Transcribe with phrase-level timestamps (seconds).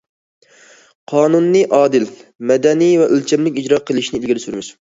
[1.11, 2.07] قانۇننى ئادىل،
[2.53, 4.77] مەدەنىي ۋە ئۆلچەملىك ئىجرا قىلىشنى ئىلگىرى سۈرىمىز.